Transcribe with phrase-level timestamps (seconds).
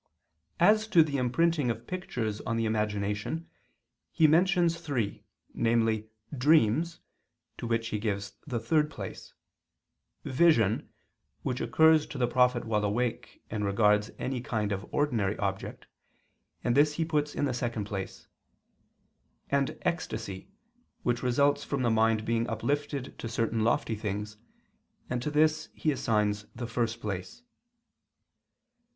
[0.59, 3.47] As to the imprinting of pictures on the imagination
[4.11, 7.01] he mentions three, namely "dreams,"
[7.59, 9.35] to which he gives the third place;
[10.25, 10.89] "vision,"
[11.43, 15.85] which occurs to the prophet while awake and regards any kind of ordinary object,
[16.63, 18.27] and this he puts in the second place;
[19.51, 20.49] and "ecstasy,"
[21.03, 24.37] which results from the mind being uplifted to certain lofty things,
[25.11, 27.43] and to this he assigns the first place.